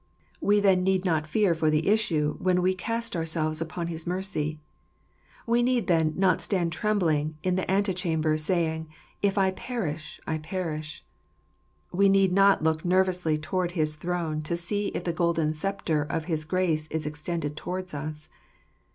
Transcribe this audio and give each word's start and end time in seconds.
We 0.39 0.59
then 0.59 0.81
need 0.83 1.05
not 1.05 1.27
fear 1.27 1.53
for 1.53 1.69
the 1.69 1.87
issue 1.87 2.35
when 2.39 2.63
we 2.63 2.73
cast 2.73 3.15
ourselves 3.15 3.61
upon 3.61 3.85
his 3.85 4.07
mercy. 4.07 4.59
We 5.45 5.61
then 5.79 6.05
need 6.07 6.17
not 6.17 6.41
stand 6.41 6.71
trembling 6.71 7.37
in 7.43 7.55
the 7.55 7.69
ante 7.69 7.93
chamber, 7.93 8.35
saying," 8.39 8.89
If 9.21 9.37
I 9.37 9.51
perish, 9.51 10.19
I 10.25 10.39
perish." 10.39 11.05
We 11.91 12.09
need 12.09 12.33
not 12.33 12.63
look 12.63 12.83
nervously 12.83 13.37
towards 13.37 13.73
his 13.73 13.95
throne 13.95 14.41
to 14.41 14.57
see 14.57 14.87
if 14.87 15.03
the 15.03 15.13
golden 15.13 15.53
sceptre 15.53 16.01
of 16.01 16.25
his 16.25 16.45
grace 16.45 16.87
is 16.87 17.05
extended 17.05 17.55
towards 17.55 17.93
us. 17.93 18.27